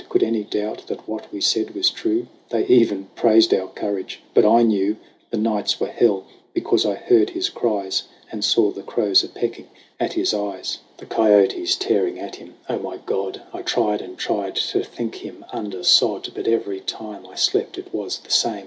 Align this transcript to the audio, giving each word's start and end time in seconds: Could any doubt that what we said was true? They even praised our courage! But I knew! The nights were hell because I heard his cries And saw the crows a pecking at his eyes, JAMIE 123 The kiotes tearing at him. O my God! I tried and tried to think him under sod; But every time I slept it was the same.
Could 0.09 0.23
any 0.23 0.43
doubt 0.43 0.87
that 0.87 1.07
what 1.07 1.31
we 1.31 1.41
said 1.41 1.75
was 1.75 1.91
true? 1.91 2.25
They 2.49 2.65
even 2.65 3.09
praised 3.15 3.53
our 3.53 3.67
courage! 3.67 4.19
But 4.33 4.45
I 4.45 4.63
knew! 4.63 4.97
The 5.29 5.37
nights 5.37 5.79
were 5.79 5.91
hell 5.91 6.25
because 6.55 6.87
I 6.87 6.95
heard 6.95 7.29
his 7.29 7.49
cries 7.49 8.05
And 8.31 8.43
saw 8.43 8.71
the 8.71 8.81
crows 8.81 9.23
a 9.23 9.29
pecking 9.29 9.67
at 9.99 10.13
his 10.13 10.33
eyes, 10.33 10.79
JAMIE 10.97 11.07
123 11.15 11.59
The 11.61 11.67
kiotes 11.67 11.77
tearing 11.77 12.19
at 12.19 12.37
him. 12.37 12.55
O 12.67 12.79
my 12.79 12.97
God! 12.97 13.43
I 13.53 13.61
tried 13.61 14.01
and 14.01 14.17
tried 14.17 14.55
to 14.55 14.83
think 14.83 15.17
him 15.23 15.45
under 15.53 15.83
sod; 15.83 16.31
But 16.33 16.47
every 16.47 16.79
time 16.79 17.27
I 17.27 17.35
slept 17.35 17.77
it 17.77 17.93
was 17.93 18.17
the 18.17 18.31
same. 18.31 18.59